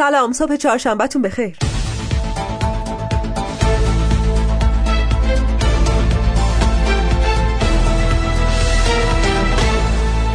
سلام 0.00 0.32
صبح 0.32 0.56
چهارشنبهتون 0.56 1.22
بخیر. 1.22 1.56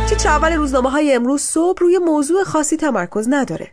تیتر 0.10 0.30
اول 0.30 0.54
روزنامه 0.54 0.90
های 0.90 1.14
امروز 1.14 1.42
صبح 1.42 1.80
روی 1.82 1.98
موضوع 1.98 2.44
خاصی 2.44 2.78
تمرکز 2.78 3.28
نداره. 3.30 3.68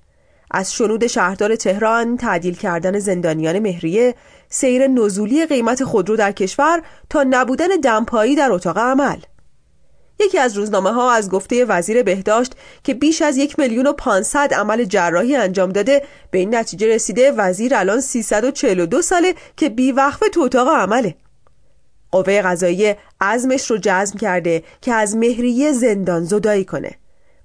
از 0.51 0.75
شنود 0.75 1.07
شهردار 1.07 1.57
تهران 1.57 2.17
تعدیل 2.17 2.55
کردن 2.55 2.99
زندانیان 2.99 3.59
مهریه 3.59 4.15
سیر 4.49 4.87
نزولی 4.87 5.47
قیمت 5.47 5.85
خودرو 5.85 6.17
در 6.17 6.33
کشور 6.33 6.83
تا 7.11 7.25
نبودن 7.31 7.69
دمپایی 7.83 8.37
در 8.37 8.53
اتاق 8.53 8.79
عمل. 8.79 9.17
یکی 10.27 10.39
از 10.39 10.57
روزنامه 10.57 10.93
ها 10.93 11.13
از 11.13 11.31
گفته 11.31 11.65
وزیر 11.65 12.03
بهداشت 12.03 12.53
که 12.85 12.95
بیش 12.95 13.23
از 13.23 13.37
یک 13.37 13.59
میلیون 13.59 13.87
و 13.87 13.93
پانصد 13.93 14.55
عمل 14.55 14.85
جراحی 14.85 15.37
انجام 15.37 15.71
داده 15.71 16.03
به 16.31 16.39
این 16.39 16.55
نتیجه 16.55 16.87
رسیده 16.95 17.33
وزیر 17.33 17.75
الان 17.75 18.01
342 18.01 19.03
ساله 19.03 19.35
که 19.57 19.69
بیوقفه 19.69 20.29
تو 20.29 20.41
اتاق 20.41 20.69
عمله. 20.69 21.15
قوه 22.13 22.43
قضایی 22.43 22.95
عزمش 23.21 23.71
رو 23.71 23.79
جزم 23.83 24.19
کرده 24.19 24.63
که 24.81 24.93
از 24.93 25.17
مهریه 25.17 25.73
زندان 25.73 26.25
زدایی 26.25 26.65
کنه 26.65 26.91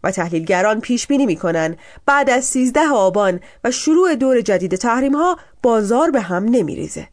و 0.03 0.11
تحلیلگران 0.11 0.81
پیش 0.81 1.07
بینی 1.07 1.25
می‌کنن. 1.25 1.75
بعد 2.05 2.29
از 2.29 2.45
13 2.45 2.79
آبان 2.93 3.39
و 3.63 3.71
شروع 3.71 4.15
دور 4.15 4.41
جدید 4.41 4.75
تحریم 4.75 5.15
ها 5.15 5.37
بازار 5.63 6.11
به 6.11 6.21
هم 6.21 6.43
نمیریزه. 6.43 7.07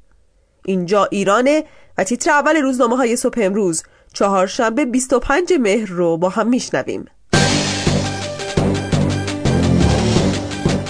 اینجا 0.64 1.04
ایرانه 1.04 1.64
و 1.98 2.04
تیتر 2.04 2.30
اول 2.30 2.56
روزنامه 2.56 2.96
های 2.96 3.16
صبح 3.16 3.38
امروز. 3.42 3.82
چهارشنبه 4.14 4.84
25 4.84 5.52
مهر 5.60 5.88
رو 5.88 6.16
با 6.16 6.28
هم 6.28 6.48
میشنویم. 6.48 7.04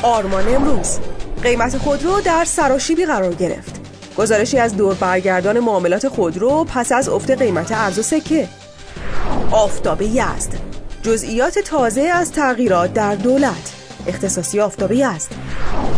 آرمان 0.02 0.55
امروز. 0.55 0.98
قیمت 1.42 1.78
خودرو 1.78 2.20
در 2.20 2.45
سراشیبی 2.45 3.06
قرار 3.06 3.34
گرفت. 3.34 3.80
گزارشی 4.16 4.58
از 4.58 4.77
دور 4.77 4.94
برگردان 4.94 5.61
معاملات 5.61 6.08
خودرو 6.08 6.64
پس 6.64 6.92
از 6.92 7.08
افت 7.08 7.31
قیمت 7.31 7.72
ارز 7.72 7.98
و 7.98 8.03
سکه. 8.03 8.48
آفتاب 9.50 10.03
یزد. 10.03 10.55
جزئیات 11.03 11.59
تازه 11.59 12.00
از 12.00 12.33
تغییرات 12.33 12.92
در 12.94 13.14
دولت. 13.14 13.75
اختصاصی 14.06 14.61
آفتاب 14.61 14.92
یزد. 14.92 15.31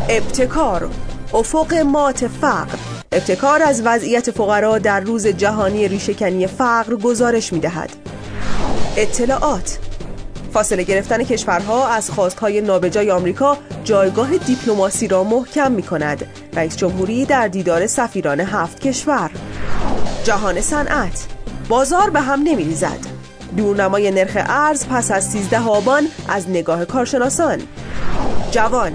ابتکار. 0.09 0.91
افق 1.35 1.75
مات 1.75 2.27
فقر 2.27 2.79
ابتکار 3.17 3.62
از 3.62 3.83
وضعیت 3.84 4.31
فقرا 4.31 4.78
در 4.78 5.00
روز 5.00 5.27
جهانی 5.27 5.89
ریشهکنی 5.89 6.47
فقر 6.47 6.95
گزارش 6.95 7.53
می 7.53 7.61
دهد. 7.61 7.91
اطلاعات 8.97 9.78
فاصله 10.53 10.83
گرفتن 10.83 11.25
کشورها 11.25 11.89
از 11.89 12.11
خواستهای 12.11 12.61
نابجای 12.61 13.11
آمریکا 13.11 13.59
جایگاه 13.84 14.37
دیپلماسی 14.37 15.09
را 15.09 15.25
محکم 15.25 15.72
می 15.72 15.83
کند. 15.83 16.27
رئیس 16.55 16.77
جمهوری 16.77 17.25
در 17.25 17.48
دیدار 17.48 17.87
سفیران 17.87 18.41
هفت 18.41 18.81
کشور 18.81 19.31
جهان 20.25 20.61
صنعت 20.61 21.27
بازار 21.69 22.11
به 22.11 22.20
هم 22.20 22.42
نمی 22.42 22.64
ریزد. 22.64 23.06
دورنمای 23.56 24.11
نرخ 24.11 24.37
ارز 24.37 24.87
پس 24.87 25.11
از 25.11 25.31
13 25.31 25.61
آبان 25.61 26.06
از 26.28 26.50
نگاه 26.50 26.84
کارشناسان 26.84 27.59
جوان 28.50 28.92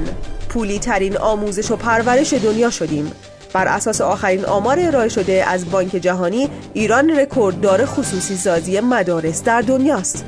پولی 0.50 0.80
ترین 0.80 1.18
آموزش 1.18 1.72
و 1.72 1.76
پرورش 1.76 2.34
دنیا 2.34 2.70
شدیم 2.70 3.12
بر 3.54 3.68
اساس 3.68 4.02
آخرین 4.02 4.46
آمار 4.46 4.80
ارائه 4.80 5.10
شده 5.10 5.44
از 5.48 5.72
بانک 5.72 5.92
جهانی 5.92 6.50
ایران 6.74 7.10
رکورددار 7.10 7.86
خصوصی 7.86 8.36
سازی 8.36 8.80
مدارس 8.80 9.44
در 9.44 9.62
دنیاست 9.62 10.26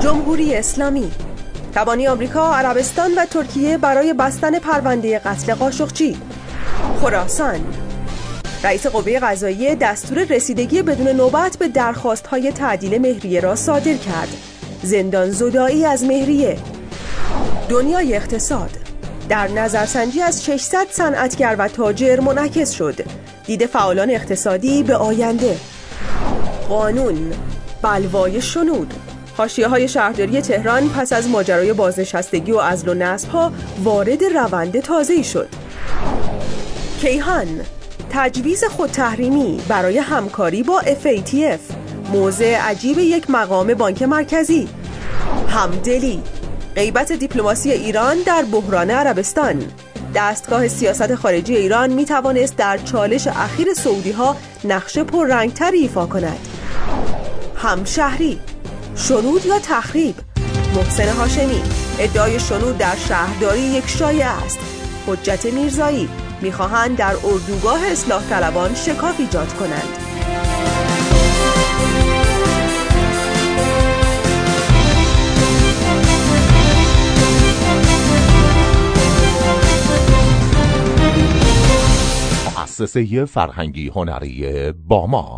جمهوری 0.00 0.54
اسلامی. 0.54 1.10
توانی 1.74 2.08
آمریکا، 2.08 2.54
عربستان 2.54 3.10
و 3.16 3.26
ترکیه 3.26 3.78
برای 3.78 4.12
بستن 4.12 4.58
پرونده 4.58 5.18
قتل 5.18 5.54
قاشقچی. 5.54 6.16
خراسان. 7.00 7.60
رئیس 8.64 8.86
قوه 8.86 9.18
قضاییه 9.18 9.74
دستور 9.74 10.24
رسیدگی 10.24 10.82
بدون 10.82 11.08
نوبت 11.08 11.56
به 11.56 11.68
درخواست 11.68 12.26
های 12.26 12.52
تعدیل 12.52 13.00
مهریه 13.00 13.40
را 13.40 13.54
صادر 13.54 13.94
کرد. 13.94 14.28
زندان 14.82 15.30
زدایی 15.30 15.84
از 15.84 16.04
مهریه. 16.04 16.58
دنیای 17.68 18.16
اقتصاد. 18.16 18.81
در 19.28 19.48
نظرسنجی 19.48 20.22
از 20.22 20.44
600 20.44 20.86
صنعتگر 20.90 21.56
و 21.58 21.68
تاجر 21.68 22.20
منعکس 22.20 22.70
شد. 22.70 22.94
دید 23.46 23.66
فعالان 23.66 24.10
اقتصادی 24.10 24.82
به 24.82 24.96
آینده. 24.96 25.56
قانون 26.68 27.32
بلوای 27.82 28.42
شنود. 28.42 28.94
حاشیه 29.36 29.68
های 29.68 29.88
شهرداری 29.88 30.40
تهران 30.40 30.88
پس 30.88 31.12
از 31.12 31.28
ماجرای 31.28 31.72
بازنشستگی 31.72 32.52
و 32.52 32.58
ازل 32.58 32.88
و 32.88 32.94
نصب 32.94 33.28
ها 33.28 33.52
وارد 33.84 34.24
روند 34.24 34.80
تازه 34.80 35.22
شد. 35.22 35.48
کیهان 37.00 37.60
تجویز 38.10 38.64
خود 38.64 38.90
تحریمی 38.90 39.60
برای 39.68 39.98
همکاری 39.98 40.62
با 40.62 40.82
FATF 40.82 41.74
موضع 42.12 42.56
عجیب 42.56 42.98
یک 42.98 43.30
مقام 43.30 43.74
بانک 43.74 44.02
مرکزی. 44.02 44.68
همدلی. 45.48 46.22
غیبت 46.76 47.12
دیپلماسی 47.12 47.70
ایران 47.70 48.16
در 48.26 48.42
بحران 48.42 48.90
عربستان. 48.90 49.64
دستگاه 50.14 50.68
سیاست 50.68 51.14
خارجی 51.14 51.56
ایران 51.56 51.92
می 51.92 52.04
توانست 52.04 52.56
در 52.56 52.78
چالش 52.78 53.26
اخیر 53.26 53.74
سعودی 53.74 54.12
ها 54.12 54.36
نقش 54.64 54.98
پررنگتری 54.98 55.78
ایفا 55.78 56.06
کند. 56.06 56.38
همشهری 57.56 58.40
شنود 58.96 59.46
یا 59.46 59.58
تخریب؟ 59.58 60.14
محسن 60.76 61.08
هاشمی 61.08 61.62
ادعای 61.98 62.40
شنود 62.40 62.78
در 62.78 62.96
شهرداری 62.96 63.60
یک 63.60 63.88
شایع 63.88 64.30
است. 64.30 64.58
حجت 65.06 65.44
میرزایی 65.44 66.08
می‌خواهند 66.40 66.96
در 66.96 67.14
اردوگاه 67.24 67.86
اصلاح 67.86 68.22
طلبان 68.30 68.74
شکاف 68.74 69.14
ایجاد 69.20 69.52
کنند. 69.52 70.11
مؤسسه 82.80 83.24
فرهنگی 83.24 83.88
هنری 83.88 84.72
باما 84.72 85.30